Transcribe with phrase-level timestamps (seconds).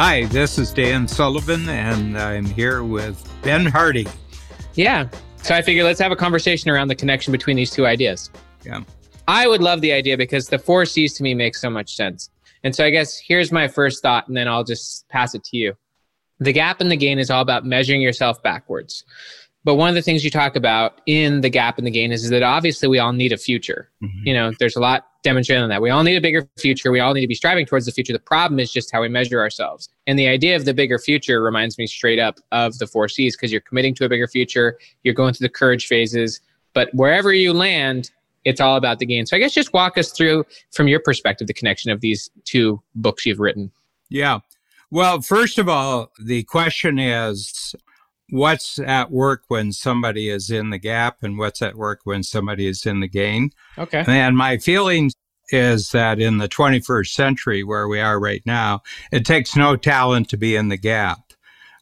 [0.00, 4.08] Hi, this is Dan Sullivan, and I'm here with Ben Hardy.
[4.74, 5.08] Yeah.
[5.36, 8.28] So I figured let's have a conversation around the connection between these two ideas.
[8.64, 8.80] Yeah.
[9.28, 12.28] I would love the idea because the four C's to me make so much sense.
[12.64, 15.56] And so I guess here's my first thought, and then I'll just pass it to
[15.56, 15.74] you.
[16.40, 19.04] The gap and the gain is all about measuring yourself backwards.
[19.62, 22.24] But one of the things you talk about in the gap and the gain is,
[22.24, 23.92] is that obviously we all need a future.
[24.02, 24.26] Mm-hmm.
[24.26, 25.82] You know, there's a lot demonstrated on that.
[25.82, 26.92] We all need a bigger future.
[26.92, 28.12] We all need to be striving towards the future.
[28.12, 29.88] The problem is just how we measure ourselves.
[30.06, 33.36] And the idea of the bigger future reminds me straight up of the four C's
[33.36, 34.78] because you're committing to a bigger future.
[35.02, 36.40] You're going through the courage phases.
[36.74, 38.10] But wherever you land,
[38.44, 39.26] it's all about the gain.
[39.26, 42.80] So I guess just walk us through, from your perspective, the connection of these two
[42.94, 43.72] books you've written.
[44.10, 44.40] Yeah.
[44.90, 47.74] Well, first of all, the question is
[48.30, 52.66] what's at work when somebody is in the gap and what's at work when somebody
[52.66, 53.50] is in the gain.
[53.78, 54.04] Okay.
[54.06, 55.10] And my feeling
[55.50, 60.28] is that in the 21st century, where we are right now, it takes no talent
[60.30, 61.18] to be in the gap.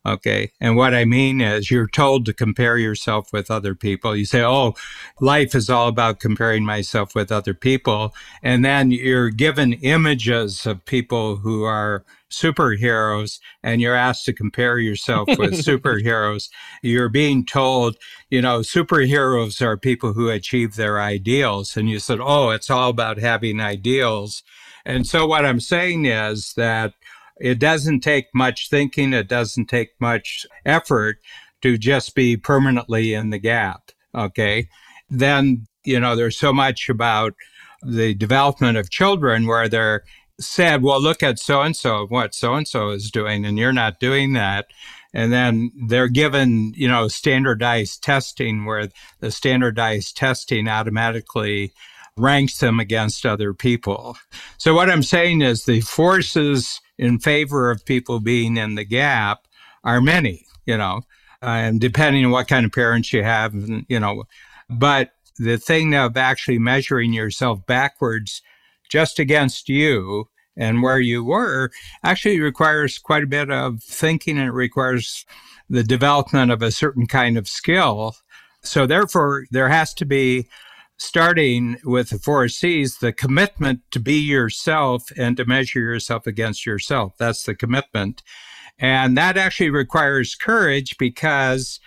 [0.05, 0.51] Okay.
[0.61, 4.17] And what I mean is you're told to compare yourself with other people.
[4.17, 4.75] You say, Oh,
[5.21, 8.13] life is all about comparing myself with other people.
[8.43, 14.79] And then you're given images of people who are superheroes and you're asked to compare
[14.79, 16.49] yourself with superheroes.
[16.83, 17.97] You're being told,
[18.31, 21.77] you know, superheroes are people who achieve their ideals.
[21.77, 24.43] And you said, Oh, it's all about having ideals.
[24.85, 26.95] And so what I'm saying is that
[27.41, 31.19] it doesn't take much thinking, it doesn't take much effort
[31.63, 33.91] to just be permanently in the gap.
[34.15, 34.69] Okay.
[35.09, 37.35] Then, you know, there's so much about
[37.83, 40.05] the development of children where they're
[40.41, 43.73] said, well, look at so and so, what so and so is doing, and you're
[43.73, 44.67] not doing that.
[45.15, 48.89] And then they're given, you know, standardized testing where
[49.21, 51.73] the standardized testing automatically
[52.17, 54.17] ranks them against other people.
[54.59, 59.47] So what I'm saying is the forces in favor of people being in the gap
[59.85, 61.03] are many, you know,
[61.41, 63.55] and depending on what kind of parents you have,
[63.89, 64.25] you know,
[64.71, 68.43] but the thing of actually measuring yourself backwards
[68.89, 71.71] just against you and where you were
[72.05, 75.25] actually requires quite a bit of thinking and it requires
[75.69, 78.15] the development of a certain kind of skill.
[78.63, 80.49] So therefore, there has to be
[80.99, 86.65] starting with the four C's, the commitment to be yourself and to measure yourself against
[86.65, 87.15] yourself.
[87.19, 88.23] That's the commitment.
[88.79, 91.81] And that actually requires courage because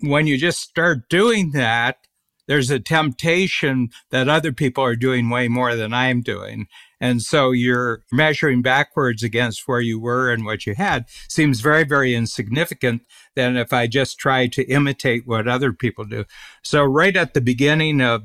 [0.00, 1.98] when you just start doing that,
[2.46, 6.66] there's a temptation that other people are doing way more than I'm doing.
[7.00, 11.84] And so you're measuring backwards against where you were and what you had seems very,
[11.84, 13.02] very insignificant
[13.36, 16.24] than if I just try to imitate what other people do.
[16.62, 18.24] So right at the beginning of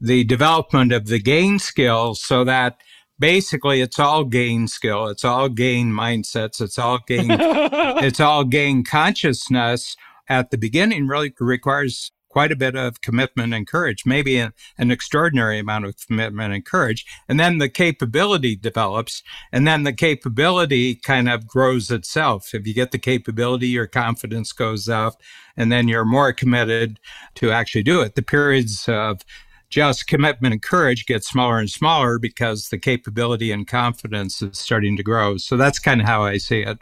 [0.00, 2.80] the development of the gain skill so that
[3.18, 5.08] basically it's all gain skill.
[5.08, 6.60] It's all gain mindsets.
[6.60, 9.96] It's all gain, it's all gain consciousness
[10.28, 14.90] at the beginning really requires quite a bit of commitment and courage, maybe an, an,
[14.90, 17.04] extraordinary amount of commitment and courage.
[17.28, 22.54] And then the capability develops, and then the capability kind of grows itself.
[22.54, 25.20] If you get the capability, your confidence goes up,
[25.56, 27.00] and then you're more committed
[27.34, 28.14] to actually do it.
[28.14, 29.24] The periods of
[29.68, 34.96] just commitment and courage get smaller and smaller because the capability and confidence is starting
[34.96, 35.36] to grow.
[35.36, 36.78] So that's kind of how I see it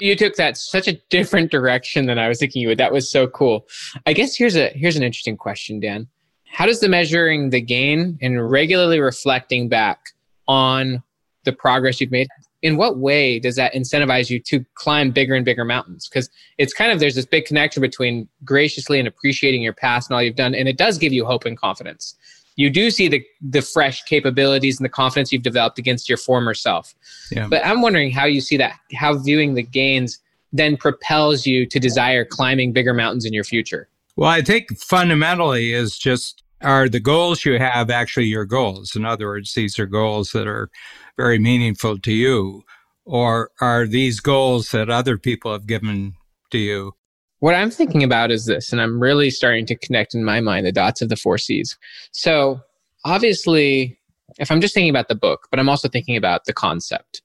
[0.00, 2.78] you took that such a different direction than I was thinking you would.
[2.78, 3.66] That was so cool.
[4.06, 6.08] I guess here's a here's an interesting question, Dan.
[6.46, 10.00] How does the measuring the gain and regularly reflecting back
[10.46, 11.02] on
[11.44, 12.28] the progress you've made,
[12.62, 16.08] in what way does that incentivize you to climb bigger and bigger mountains?
[16.08, 20.14] Because it's kind of there's this big connection between graciously and appreciating your past and
[20.14, 22.16] all you've done, and it does give you hope and confidence
[22.58, 26.54] you do see the the fresh capabilities and the confidence you've developed against your former
[26.54, 26.92] self.
[27.30, 27.46] Yeah.
[27.48, 30.18] But I'm wondering how you see that, how viewing the gains
[30.52, 33.88] then propels you to desire climbing bigger mountains in your future.
[34.16, 38.96] Well, I think fundamentally is just are the goals you have actually your goals?
[38.96, 40.68] In other words, these are goals that are
[41.16, 42.64] very meaningful to you,
[43.04, 46.14] or are these goals that other people have given
[46.50, 46.94] to you?
[47.40, 50.66] What I'm thinking about is this, and I'm really starting to connect in my mind
[50.66, 51.76] the dots of the four C's.
[52.12, 52.60] So,
[53.04, 53.98] obviously,
[54.38, 57.22] if I'm just thinking about the book, but I'm also thinking about the concept.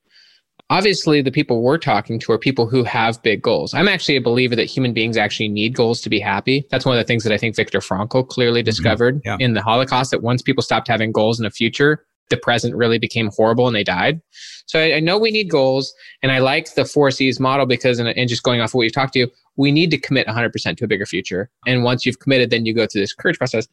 [0.70, 3.74] Obviously, the people we're talking to are people who have big goals.
[3.74, 6.66] I'm actually a believer that human beings actually need goals to be happy.
[6.72, 8.66] That's one of the things that I think Viktor Frankl clearly mm-hmm.
[8.66, 9.42] discovered mm-hmm.
[9.42, 9.46] yeah.
[9.46, 12.98] in the Holocaust that once people stopped having goals in the future, the present really
[12.98, 14.22] became horrible and they died.
[14.66, 18.00] So I, I, know we need goals, and I like the four C's model because,
[18.00, 20.28] and, and just going off of what you've talked to, you, we need to commit
[20.28, 21.50] 100% to a bigger future.
[21.68, 23.68] And once you've committed, then you go through this courage process.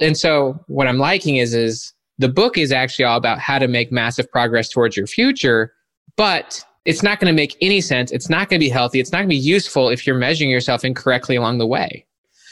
[0.00, 3.66] And so what I'm liking is, is the book is actually all about how to
[3.66, 5.72] make massive progress towards your future,
[6.16, 8.10] but it's not going to make any sense.
[8.12, 9.00] It's not going to be healthy.
[9.00, 12.06] It's not going to be useful if you're measuring yourself incorrectly along the way.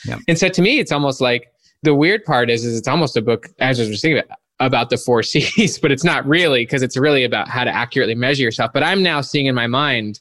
[0.07, 0.21] Yep.
[0.29, 1.53] And so to me, it's almost like
[1.83, 5.01] the weird part is, is it's almost a book, as I was saying, about the
[5.05, 8.73] four C's, but it's not really because it's really about how to accurately measure yourself.
[8.73, 10.21] But I'm now seeing in my mind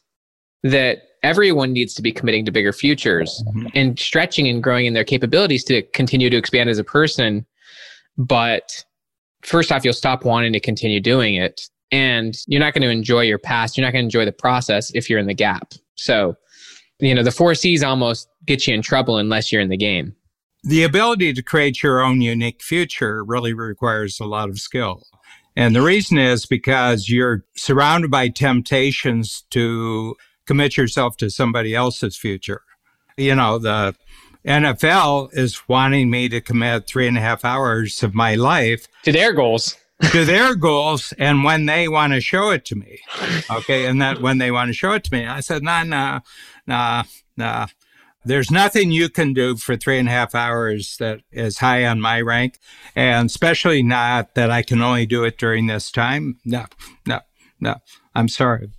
[0.63, 3.67] that everyone needs to be committing to bigger futures mm-hmm.
[3.73, 7.45] and stretching and growing in their capabilities to continue to expand as a person.
[8.17, 8.83] But
[9.43, 11.61] first off, you'll stop wanting to continue doing it.
[11.91, 13.77] And you're not going to enjoy your past.
[13.77, 15.73] You're not going to enjoy the process if you're in the gap.
[15.95, 16.35] So,
[16.99, 20.13] you know, the four C's almost get you in trouble unless you're in the game.
[20.67, 25.01] The ability to create your own unique future really requires a lot of skill.
[25.55, 32.17] And the reason is because you're surrounded by temptations to commit yourself to somebody else's
[32.17, 32.63] future.
[33.15, 33.95] You know, the
[34.45, 39.13] NFL is wanting me to commit three and a half hours of my life to
[39.13, 39.77] their goals.
[40.11, 42.99] to their goals and when they want to show it to me.
[43.49, 43.85] Okay.
[43.85, 46.19] And that when they want to show it to me, I said, nah, nah,
[46.67, 47.03] nah,
[47.37, 47.67] nah.
[48.27, 52.01] There's nothing you can do for three and a half hours that is high on
[52.01, 52.59] my rank,
[52.95, 56.39] and especially not that I can only do it during this time.
[56.45, 56.65] No,
[57.05, 57.21] no,
[57.59, 57.75] no.
[58.13, 58.69] I'm sorry.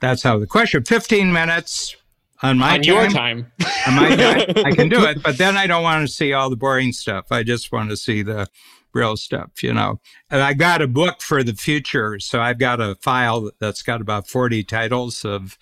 [0.00, 0.84] That's how the question.
[0.84, 1.96] 15 minutes
[2.42, 3.52] on my on time, your time.
[3.86, 6.50] on my time, I can do it, but then I don't want to see all
[6.50, 7.26] the boring stuff.
[7.30, 8.48] I just want to see the
[8.92, 10.00] real stuff, you know.
[10.30, 14.00] And I got a book for the future, so I've got a file that's got
[14.00, 15.58] about 40 titles of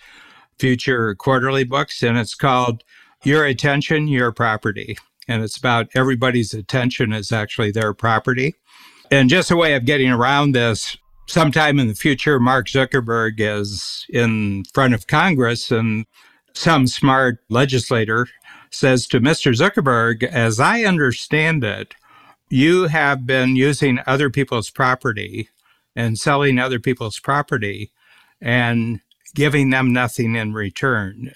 [0.57, 2.83] future quarterly books, and it's called
[3.25, 4.97] Your Attention, Your Property.
[5.27, 8.53] And it's about everybody's attention is actually their property.
[9.09, 10.95] And just a way of getting around this,
[11.27, 16.05] sometime in the future, Mark Zuckerberg is in front of Congress and
[16.53, 18.27] some smart legislator
[18.69, 19.53] says to Mr.
[19.53, 21.95] Zuckerberg, as I understand it,
[22.49, 25.49] you have been using other people's property
[25.95, 27.91] and selling other people's property
[28.39, 28.99] and
[29.33, 31.33] giving them nothing in return.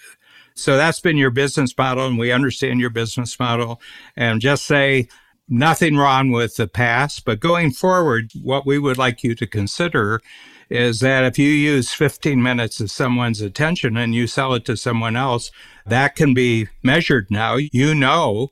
[0.62, 3.82] So that's been your business model, and we understand your business model.
[4.16, 5.08] And just say
[5.48, 10.22] nothing wrong with the past, but going forward, what we would like you to consider
[10.70, 14.78] is that if you use 15 minutes of someone's attention and you sell it to
[14.78, 15.50] someone else,
[15.86, 17.56] that can be measured now.
[17.56, 18.50] You know,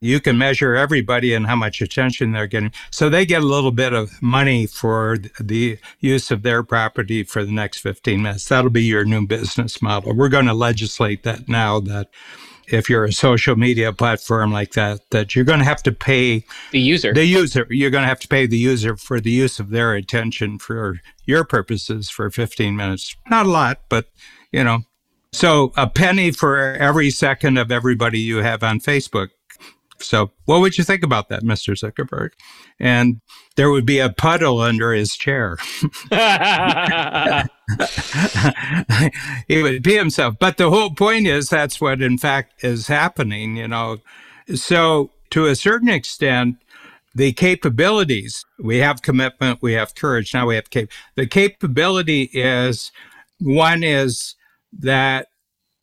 [0.00, 2.72] you can measure everybody and how much attention they're getting.
[2.90, 7.44] So they get a little bit of money for the use of their property for
[7.44, 8.48] the next 15 minutes.
[8.48, 10.14] That'll be your new business model.
[10.14, 12.08] We're going to legislate that now that
[12.70, 16.44] if you're a social media platform like that, that you're going to have to pay
[16.70, 17.12] the user.
[17.14, 17.66] The user.
[17.70, 21.00] You're going to have to pay the user for the use of their attention for
[21.24, 23.16] your purposes for 15 minutes.
[23.30, 24.06] Not a lot, but
[24.52, 24.80] you know.
[25.32, 29.28] So a penny for every second of everybody you have on Facebook.
[30.00, 31.74] So what would you think about that, Mr.
[31.74, 32.30] Zuckerberg?
[32.78, 33.20] And
[33.56, 35.56] there would be a puddle under his chair.
[39.48, 40.36] he would be himself.
[40.38, 43.98] But the whole point is that's what in fact is happening, you know.
[44.54, 46.56] So to a certain extent,
[47.14, 50.88] the capabilities, we have commitment, we have courage, now we have cap.
[51.16, 52.92] The capability is
[53.40, 54.36] one is
[54.78, 55.28] that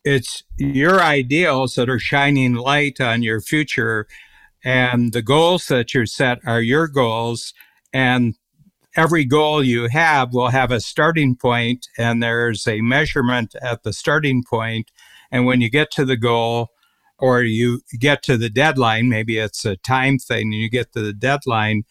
[0.06, 4.08] it's your ideals that are shining light on your future
[4.64, 7.54] and the goals that you're set are your goals
[7.92, 8.36] and
[8.96, 13.92] every goal you have will have a starting point and there's a measurement at the
[13.92, 14.92] starting point
[15.32, 16.70] and when you get to the goal
[17.18, 21.02] or you get to the deadline maybe it's a time thing and you get to
[21.02, 21.84] the deadline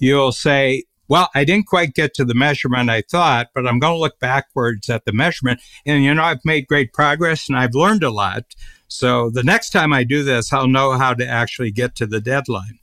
[0.00, 3.92] you'll say well, I didn't quite get to the measurement I thought, but I'm going
[3.92, 5.60] to look backwards at the measurement.
[5.84, 8.44] And, you know, I've made great progress and I've learned a lot.
[8.88, 12.22] So the next time I do this, I'll know how to actually get to the
[12.22, 12.78] deadline.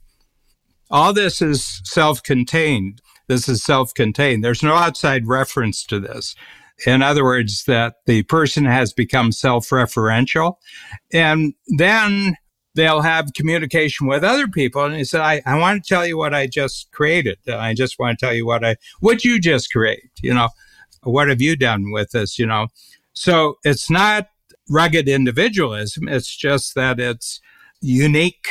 [0.92, 3.02] All this is self contained.
[3.26, 4.44] This is self contained.
[4.44, 6.36] There's no outside reference to this.
[6.86, 10.54] In other words, that the person has become self referential.
[11.12, 12.36] And then
[12.74, 14.84] they'll have communication with other people.
[14.84, 17.38] And he said, I, I want to tell you what I just created.
[17.48, 20.48] I just want to tell you what I, what you just create, you know,
[21.02, 22.68] what have you done with this, you know?
[23.12, 24.28] So it's not
[24.68, 26.08] rugged individualism.
[26.08, 27.40] It's just that it's
[27.80, 28.46] unique,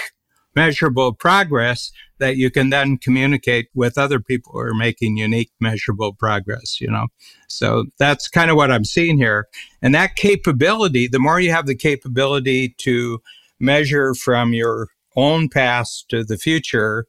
[0.56, 6.14] measurable progress that you can then communicate with other people who are making unique, measurable
[6.14, 7.08] progress, you know?
[7.48, 9.48] So that's kind of what I'm seeing here.
[9.82, 13.22] And that capability, the more you have the capability to
[13.60, 17.06] measure from your own past to the future,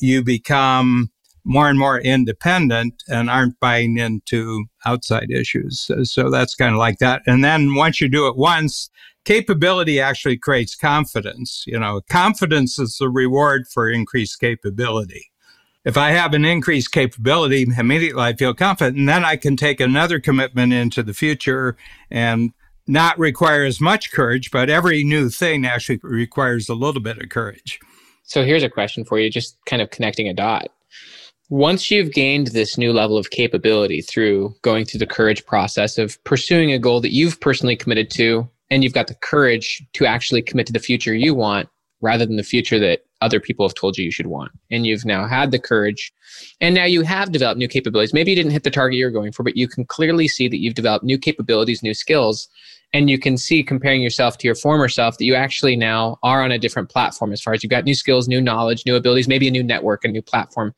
[0.00, 1.10] you become
[1.44, 5.90] more and more independent and aren't buying into outside issues.
[6.04, 7.22] So, that's kind of like that.
[7.26, 8.90] And then once you do it once,
[9.24, 11.64] capability actually creates confidence.
[11.66, 15.30] You know, confidence is the reward for increased capability.
[15.84, 18.96] if I have an increased capability, immediately I feel confident.
[18.96, 21.76] And then I can take another commitment into the future
[22.10, 22.52] and
[22.86, 27.28] not require as much courage, but every new thing actually requires a little bit of
[27.28, 27.80] courage.
[28.24, 30.68] So here's a question for you, just kind of connecting a dot.
[31.50, 36.22] Once you've gained this new level of capability through going through the courage process of
[36.24, 40.42] pursuing a goal that you've personally committed to, and you've got the courage to actually
[40.42, 41.68] commit to the future you want
[42.00, 44.52] rather than the future that other people have told you you should want.
[44.70, 46.12] And you've now had the courage
[46.60, 48.12] and now you have developed new capabilities.
[48.12, 50.58] Maybe you didn't hit the target you're going for, but you can clearly see that
[50.58, 52.48] you've developed new capabilities, new skills
[52.94, 56.42] and you can see comparing yourself to your former self that you actually now are
[56.42, 59.26] on a different platform as far as you've got new skills, new knowledge, new abilities,
[59.26, 60.72] maybe a new network, a new platform.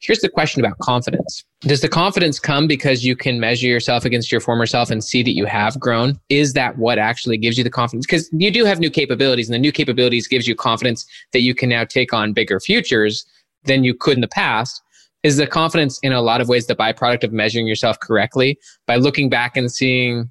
[0.00, 1.44] Here's the question about confidence.
[1.60, 5.22] Does the confidence come because you can measure yourself against your former self and see
[5.22, 6.18] that you have grown?
[6.30, 8.06] Is that what actually gives you the confidence?
[8.06, 11.54] Because you do have new capabilities and the new capabilities gives you confidence that you
[11.54, 13.26] can now take on bigger futures
[13.64, 14.80] than you could in the past
[15.22, 18.96] is the confidence in a lot of ways the byproduct of measuring yourself correctly by
[18.96, 20.30] looking back and seeing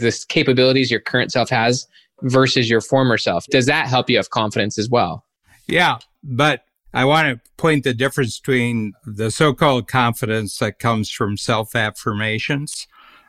[0.00, 1.86] this capabilities your current self has
[2.22, 3.46] versus your former self.
[3.46, 5.24] Does that help you have confidence as well?
[5.66, 11.36] Yeah, but I want to point the difference between the so-called confidence that comes from
[11.36, 12.88] self-affirmations.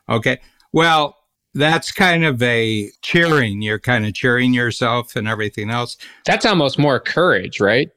[0.10, 0.40] Okay.
[0.74, 1.18] Well,
[1.54, 3.62] that's kind of a cheering.
[3.62, 5.98] You're kind of cheering yourself and everything else.
[6.26, 7.90] That's almost more courage, right?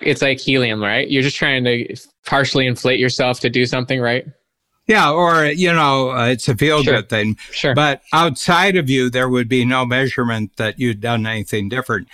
[0.00, 1.10] It's like helium, right?
[1.10, 4.26] You're just trying to partially inflate yourself to do something, right?
[4.90, 7.36] Yeah, or you know, uh, it's a feel good thing.
[7.52, 7.76] Sure.
[7.76, 12.08] But outside of you, there would be no measurement that you'd done anything different.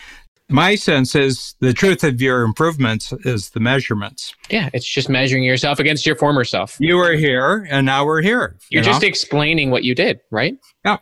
[0.50, 4.34] My sense is the truth of your improvements is the measurements.
[4.50, 6.76] Yeah, it's just measuring yourself against your former self.
[6.78, 8.58] You were here, and now we're here.
[8.68, 8.92] You're you know?
[8.92, 10.58] just explaining what you did, right?
[10.84, 10.98] Yeah.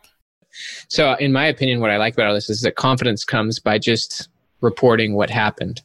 [0.87, 3.78] So, in my opinion, what I like about all this is that confidence comes by
[3.78, 4.28] just
[4.61, 5.83] reporting what happened.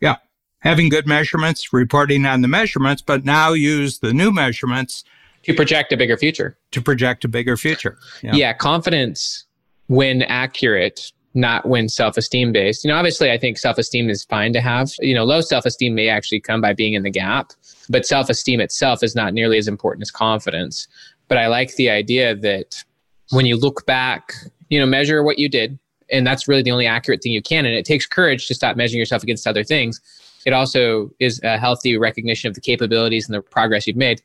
[0.00, 0.16] Yeah.
[0.58, 5.04] Having good measurements, reporting on the measurements, but now use the new measurements
[5.44, 6.56] to project a bigger future.
[6.72, 7.98] To project a bigger future.
[8.22, 9.44] Yeah, yeah confidence
[9.86, 12.84] when accurate not when self-esteem based.
[12.84, 14.90] You know, obviously I think self-esteem is fine to have.
[14.98, 17.52] You know, low self-esteem may actually come by being in the gap,
[17.88, 20.88] but self-esteem itself is not nearly as important as confidence.
[21.28, 22.82] But I like the idea that
[23.30, 24.34] when you look back,
[24.68, 25.78] you know, measure what you did,
[26.10, 27.64] and that's really the only accurate thing you can.
[27.64, 30.00] And it takes courage to stop measuring yourself against other things.
[30.44, 34.20] It also is a healthy recognition of the capabilities and the progress you've made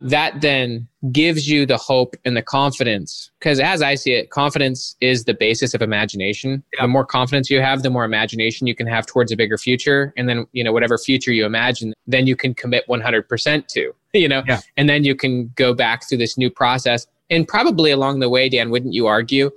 [0.00, 3.30] that then gives you the hope and the confidence.
[3.38, 6.62] Because as i see it confidence is the basis of imagination.
[6.74, 6.82] Yeah.
[6.82, 10.12] the more confidence you have the more imagination you can have towards a bigger future.
[10.16, 14.28] And then you know whatever future you imagine then you can commit 100% to you
[14.28, 14.42] know?
[14.46, 14.60] Yeah.
[14.76, 17.06] and then you can go back through this new process.
[17.28, 19.50] And probably along the way dan wouldn't you argue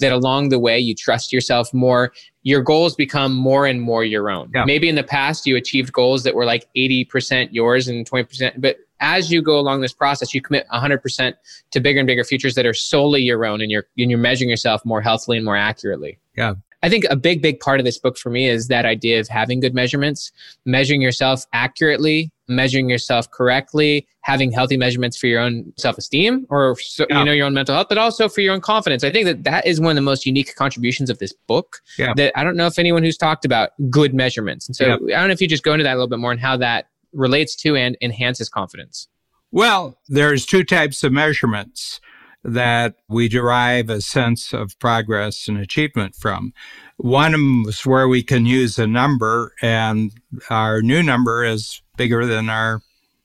[0.00, 2.12] that along the way you trust yourself more?
[2.42, 4.50] Your goals become more and more your own.
[4.54, 4.64] Yeah.
[4.64, 8.78] maybe in the past you achieved goals that were like 80% yours and 20% but
[9.04, 11.34] as you go along this process, you commit 100%
[11.70, 14.48] to bigger and bigger futures that are solely your own, and you're and you're measuring
[14.48, 16.18] yourself more healthily and more accurately.
[16.36, 16.54] Yeah.
[16.82, 19.26] I think a big, big part of this book for me is that idea of
[19.26, 20.30] having good measurements,
[20.66, 27.06] measuring yourself accurately, measuring yourself correctly, having healthy measurements for your own self-esteem or so,
[27.08, 27.20] yeah.
[27.20, 29.02] you know your own mental health, but also for your own confidence.
[29.02, 31.80] I think that that is one of the most unique contributions of this book.
[31.98, 32.12] Yeah.
[32.16, 35.16] That I don't know if anyone who's talked about good measurements, and so yeah.
[35.16, 36.58] I don't know if you just go into that a little bit more and how
[36.58, 39.08] that relates to and enhances confidence?
[39.50, 42.00] Well, there's two types of measurements
[42.42, 46.52] that we derive a sense of progress and achievement from.
[46.98, 50.12] One is where we can use a number and
[50.50, 52.82] our new number is bigger than our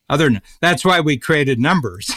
[0.09, 0.41] other.
[0.61, 2.07] That's why we created numbers.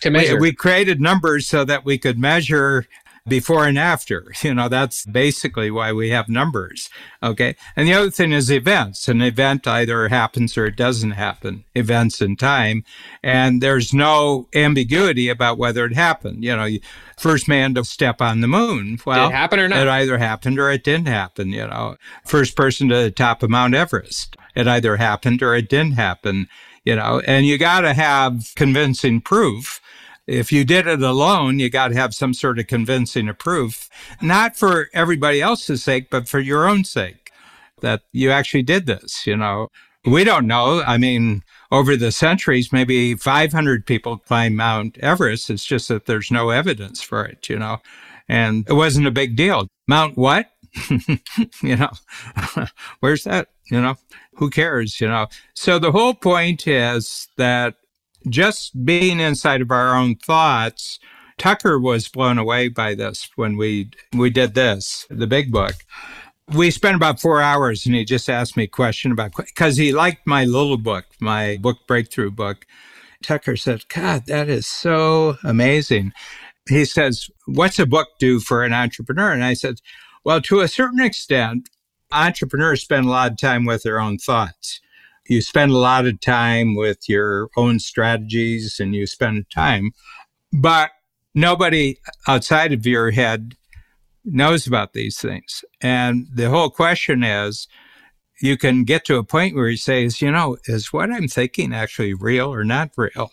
[0.00, 0.34] to measure.
[0.34, 2.86] We, we created numbers so that we could measure
[3.28, 4.32] before and after.
[4.48, 6.88] You know, that's basically why we have numbers.
[7.22, 7.54] Okay.
[7.76, 9.06] And the other thing is events.
[9.08, 12.84] An event either happens or it doesn't happen, events in time.
[13.22, 16.44] And there's no ambiguity about whether it happened.
[16.44, 16.68] You know,
[17.18, 19.00] first man to step on the moon.
[19.04, 19.80] Well, Did it happen or not?
[19.80, 21.48] It either happened or it didn't happen.
[21.50, 24.36] You know, first person to the top of Mount Everest.
[24.54, 26.48] It either happened or it didn't happen.
[26.84, 29.80] You know, and you got to have convincing proof
[30.28, 33.88] if you did it alone, you got to have some sort of convincing proof,
[34.20, 37.32] not for everybody else's sake, but for your own sake
[37.80, 39.26] that you actually did this.
[39.26, 39.68] You know,
[40.04, 40.82] we don't know.
[40.86, 41.42] I mean,
[41.72, 45.48] over the centuries, maybe 500 people climbed Mount Everest.
[45.48, 47.78] It's just that there's no evidence for it, you know,
[48.28, 49.66] and it wasn't a big deal.
[49.86, 50.50] Mount what?
[51.62, 51.90] you know,
[53.00, 53.48] where's that?
[53.70, 53.96] You know,
[54.34, 55.00] who cares?
[55.00, 57.76] You know, so the whole point is that
[58.28, 60.98] just being inside of our own thoughts,
[61.38, 65.74] Tucker was blown away by this when we we did this, the big book.
[66.48, 69.92] We spent about four hours and he just asked me a question about, because he
[69.92, 72.66] liked my little book, my book breakthrough book.
[73.22, 76.12] Tucker said, God, that is so amazing.
[76.68, 79.32] He says, What's a book do for an entrepreneur?
[79.32, 79.80] And I said,
[80.24, 81.68] Well, to a certain extent,
[82.12, 84.80] entrepreneurs spend a lot of time with their own thoughts.
[85.28, 89.92] You spend a lot of time with your own strategies and you spend time,
[90.52, 90.90] but
[91.34, 93.54] nobody outside of your head
[94.24, 95.64] knows about these things.
[95.80, 97.68] And the whole question is
[98.40, 101.74] you can get to a point where he says, you know, is what I'm thinking
[101.74, 103.30] actually real or not real?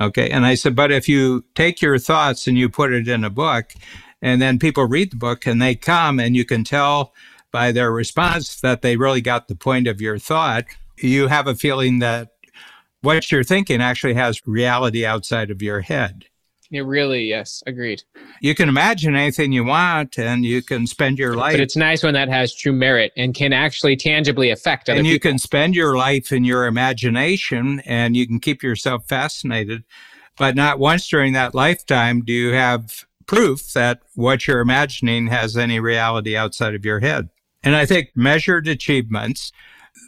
[0.00, 0.30] Okay.
[0.30, 3.30] And I said, but if you take your thoughts and you put it in a
[3.30, 3.72] book,
[4.20, 7.14] and then people read the book and they come and you can tell
[7.52, 10.64] by their response that they really got the point of your thought,
[11.02, 12.30] you have a feeling that
[13.00, 16.26] what you're thinking actually has reality outside of your head.
[16.70, 18.02] It really, yes, agreed.
[18.42, 21.54] You can imagine anything you want and you can spend your life.
[21.54, 25.06] But it's nice when that has true merit and can actually tangibly affect other And
[25.06, 25.30] you people.
[25.30, 29.84] can spend your life in your imagination and you can keep yourself fascinated.
[30.36, 35.56] But not once during that lifetime do you have proof that what you're imagining has
[35.56, 37.28] any reality outside of your head.
[37.62, 39.52] And I think measured achievements,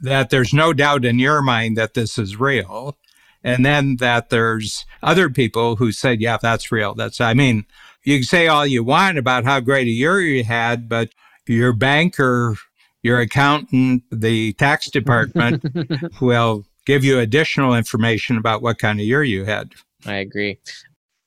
[0.03, 2.97] that there's no doubt in your mind that this is real
[3.43, 6.95] and then that there's other people who said, yeah, that's real.
[6.95, 7.65] That's, I mean,
[8.05, 11.11] you can say all you want about how great a year you had, but
[11.47, 12.57] your banker,
[13.03, 15.65] your accountant, the tax department
[16.21, 19.73] will give you additional information about what kind of year you had.
[20.07, 20.59] I agree.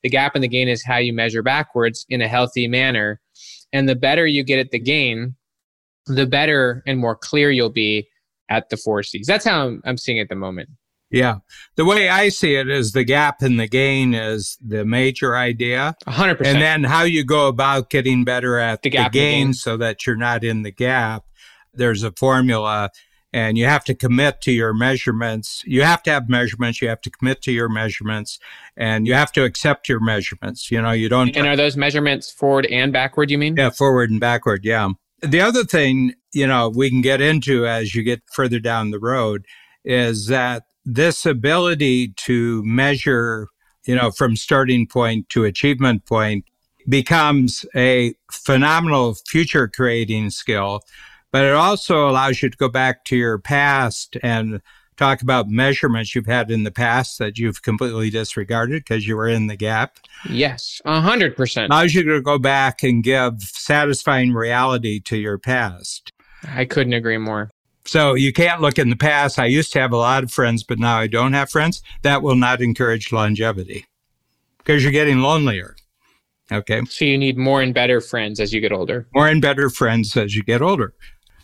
[0.04, 3.22] The gap in the gain is how you measure backwards in a healthy manner.
[3.72, 5.36] And the better you get at the gain,
[6.06, 8.08] the better and more clear you'll be
[8.50, 9.28] at the four C's.
[9.28, 10.70] That's how I'm, I'm seeing it at the moment.
[11.10, 11.38] Yeah.
[11.76, 15.96] The way I see it is the gap in the gain is the major idea.
[16.08, 16.44] 100%.
[16.44, 19.54] And then how you go about getting better at The the, gap the gain gain.
[19.54, 21.26] so that you're not in the gap.
[21.72, 22.90] There's a formula
[23.32, 25.64] and you have to commit to your measurements.
[25.66, 26.82] You have to have measurements.
[26.82, 28.40] You have to commit to your measurements
[28.76, 30.72] and you have to accept your measurements.
[30.72, 33.56] You know, you don't and are those measurements forward and backward, you mean?
[33.56, 34.66] yeah, forward and backward.
[34.66, 34.90] Yeah.
[35.24, 39.00] The other thing, you know, we can get into as you get further down the
[39.00, 39.46] road
[39.86, 43.48] is that this ability to measure,
[43.86, 46.44] you know, from starting point to achievement point
[46.90, 50.82] becomes a phenomenal future creating skill,
[51.32, 54.62] but it also allows you to go back to your past and
[54.98, 59.28] talk about measurements you've had in the past that you've completely disregarded because you were
[59.28, 59.98] in the gap
[60.30, 61.66] Yes, 100%.
[61.68, 66.12] allows you to go back and give satisfying reality to your past.
[66.48, 67.50] I couldn't agree more.
[67.86, 69.38] So you can't look in the past.
[69.40, 71.82] I used to have a lot of friends, but now I don't have friends.
[72.02, 73.86] That will not encourage longevity
[74.60, 75.76] because you're getting lonelier.
[76.52, 76.82] Okay.
[76.90, 79.08] So you need more and better friends as you get older.
[79.14, 80.94] More and better friends as you get older.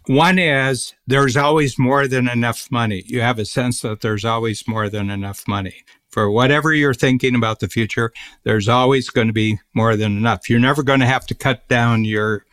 [0.09, 3.03] One is there's always more than enough money.
[3.05, 5.83] You have a sense that there's always more than enough money.
[6.09, 8.11] For whatever you're thinking about the future,
[8.43, 10.49] there's always going to be more than enough.
[10.49, 12.43] You're never going to have to cut down your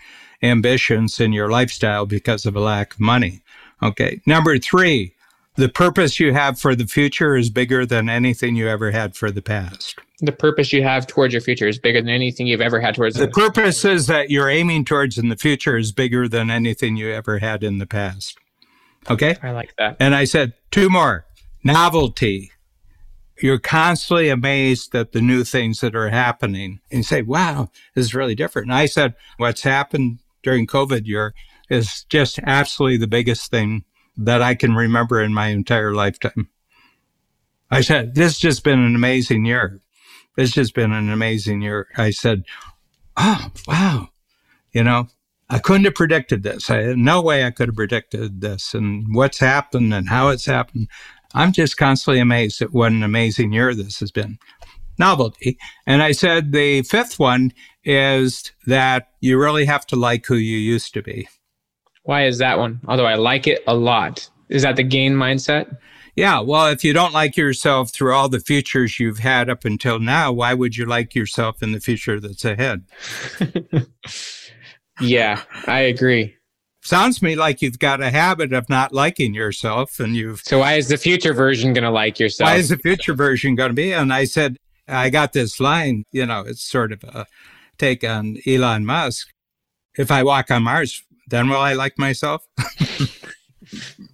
[0.42, 3.40] ambitions and your lifestyle because of a lack of money.
[3.82, 4.20] Okay.
[4.26, 5.14] Number three,
[5.56, 9.30] the purpose you have for the future is bigger than anything you ever had for
[9.30, 9.98] the past.
[10.20, 13.16] The purpose you have towards your future is bigger than anything you've ever had towards
[13.16, 17.38] The purposes that you're aiming towards in the future is bigger than anything you ever
[17.38, 18.38] had in the past.
[19.10, 19.36] Okay.
[19.42, 19.96] I like that.
[20.00, 21.26] And I said, two more
[21.62, 22.52] novelty.
[23.38, 28.06] You're constantly amazed at the new things that are happening and you say, wow, this
[28.06, 28.68] is really different.
[28.68, 31.34] And I said, what's happened during COVID year
[31.68, 33.84] is just absolutely the biggest thing
[34.16, 36.48] that I can remember in my entire lifetime.
[37.70, 39.80] I said, this has just been an amazing year.
[40.36, 41.88] It's just been an amazing year.
[41.96, 42.44] I said,
[43.16, 44.08] oh, wow.
[44.72, 45.08] You know,
[45.48, 46.70] I couldn't have predicted this.
[46.70, 50.88] I no way I could have predicted this and what's happened and how it's happened.
[51.34, 54.38] I'm just constantly amazed at what an amazing year this has been.
[54.98, 55.58] Novelty.
[55.86, 57.52] And I said the fifth one
[57.84, 61.28] is that you really have to like who you used to be.
[62.06, 62.80] Why is that one?
[62.86, 64.28] Although I like it a lot.
[64.48, 65.76] Is that the gain mindset?
[66.14, 69.98] Yeah, well, if you don't like yourself through all the futures you've had up until
[69.98, 72.84] now, why would you like yourself in the future that's ahead?
[75.00, 76.36] yeah, I agree.
[76.80, 80.60] Sounds to me like you've got a habit of not liking yourself and you've So
[80.60, 82.48] why is the future version going to like yourself?
[82.48, 83.92] why is the future version going to be?
[83.92, 87.26] And I said, I got this line, you know, it's sort of a
[87.76, 89.28] take on Elon Musk.
[89.98, 92.46] If I walk on Mars, then will I like myself?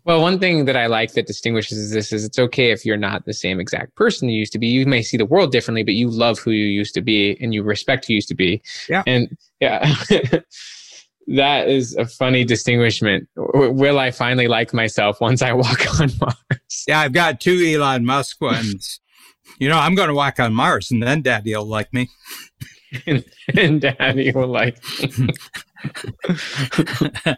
[0.05, 3.25] Well, one thing that I like that distinguishes this is it's okay if you're not
[3.25, 4.67] the same exact person you used to be.
[4.67, 7.55] You may see the world differently, but you love who you used to be and
[7.55, 8.63] you respect who you used to be.
[8.89, 9.03] Yeah.
[9.07, 9.95] And yeah.
[11.29, 13.29] that is a funny distinguishment.
[13.37, 16.85] will I finally like myself once I walk on Mars?
[16.89, 19.01] Yeah, I've got two Elon Musk ones.
[19.59, 22.09] you know, I'm going to walk on Mars and then daddy will like me.
[23.07, 23.25] and,
[23.57, 24.83] and daddy will like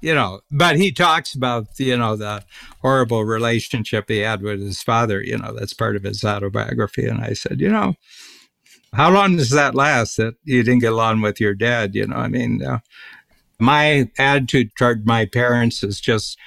[0.00, 2.44] you know, but he talks about, you know, the
[2.80, 5.22] horrible relationship he had with his father.
[5.22, 7.06] You know, that's part of his autobiography.
[7.06, 7.94] And I said, you know,
[8.92, 11.94] how long does that last that you didn't get along with your dad?
[11.94, 12.78] You know, I mean, uh,
[13.58, 16.38] my attitude toward my parents is just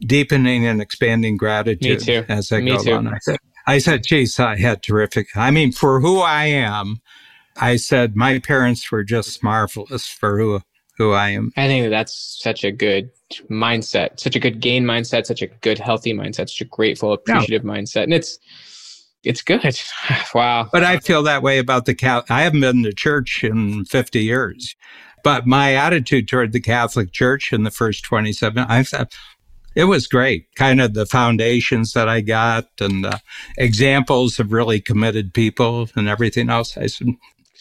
[0.00, 2.92] deepening and expanding gratitude as I Me go too.
[2.92, 3.08] along.
[3.08, 5.28] I said, I said, geez, I had terrific.
[5.36, 7.00] I mean, for who I am,
[7.60, 10.60] I said my parents were just marvelous for who
[10.96, 11.50] who I am.
[11.56, 13.10] I think that's such a good
[13.50, 17.64] mindset, such a good gain mindset, such a good healthy mindset, such a grateful, appreciative
[17.64, 17.72] yeah.
[17.72, 18.38] mindset, and it's
[19.24, 19.80] it's good.
[20.34, 20.68] wow.
[20.72, 22.24] But I feel that way about the Cal.
[22.28, 24.76] I haven't been to church in 50 years,
[25.22, 29.14] but my attitude toward the Catholic Church in the first 27, I thought
[29.74, 30.54] it was great.
[30.54, 33.18] Kind of the foundations that I got and uh,
[33.56, 36.76] examples of really committed people and everything else.
[36.76, 37.08] I said,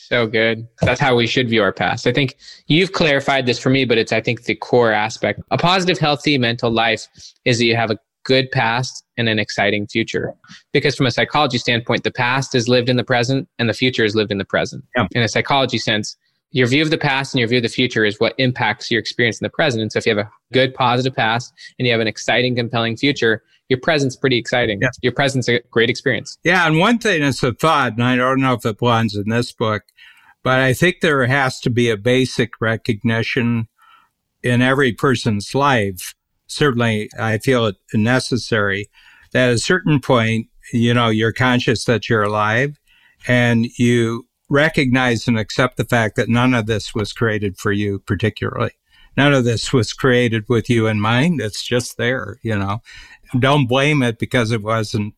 [0.08, 0.68] so good.
[0.82, 2.08] That's how we should view our past.
[2.08, 2.36] I think
[2.68, 5.42] you've clarified this for me, but it's, I think, the core aspect.
[5.52, 7.08] A positive, healthy mental life
[7.46, 10.34] is that you have a good past and an exciting future.
[10.74, 14.06] Because from a psychology standpoint, the past is lived in the present and the future
[14.06, 14.84] is lived in the present.
[14.96, 15.08] Yeah.
[15.12, 16.18] In a psychology sense,
[16.52, 19.00] your view of the past and your view of the future is what impacts your
[19.00, 19.82] experience in the present.
[19.82, 22.98] And so if you have a good, positive past and you have an exciting, compelling
[22.98, 24.80] future, your present's pretty exciting.
[24.82, 24.90] Yeah.
[25.02, 26.38] Your present's a great experience.
[26.44, 26.66] Yeah.
[26.66, 29.52] And one thing is a thought, and I don't know if it belongs in this
[29.52, 29.84] book,
[30.44, 33.68] but I think there has to be a basic recognition
[34.42, 36.16] in every person's life.
[36.48, 38.90] Certainly, I feel it necessary
[39.34, 42.80] that at a certain point, you know, you're conscious that you're alive
[43.28, 48.00] and you recognize and accept the fact that none of this was created for you
[48.00, 48.72] particularly.
[49.18, 51.42] None of this was created with you in mind.
[51.42, 52.82] It's just there, you know.
[53.38, 55.14] Don't blame it because it wasn't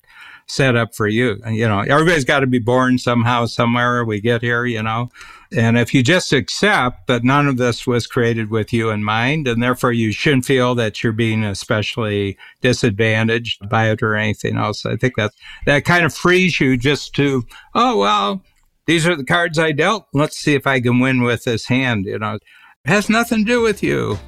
[0.47, 1.37] set up for you.
[1.47, 5.09] You know, everybody's got to be born somehow, somewhere we get here, you know.
[5.55, 9.47] And if you just accept that none of this was created with you in mind,
[9.47, 14.85] and therefore you shouldn't feel that you're being especially disadvantaged by it or anything else,
[14.85, 15.33] I think that
[15.65, 18.43] that kind of frees you just to, oh, well,
[18.91, 20.05] these are the cards I dealt.
[20.11, 22.03] Let's see if I can win with this hand.
[22.03, 22.41] You know, it
[22.83, 24.19] has nothing to do with you.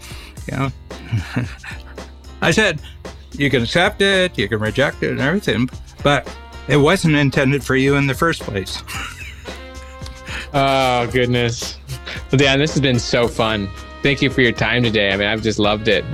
[0.50, 0.70] You know,
[2.42, 2.82] I said,
[3.34, 5.70] you can accept it, you can reject it and everything,
[6.02, 6.34] but
[6.70, 8.82] it wasn't intended for you in the first place.
[10.54, 11.78] oh, goodness.
[12.32, 13.70] Well, Dan, this has been so fun.
[14.02, 15.12] Thank you for your time today.
[15.12, 16.06] I mean, I've just loved it.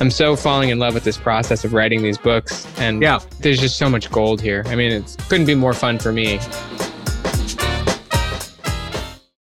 [0.00, 2.66] I'm so falling in love with this process of writing these books.
[2.78, 3.20] And yeah.
[3.38, 4.64] there's just so much gold here.
[4.66, 6.40] I mean, it couldn't be more fun for me.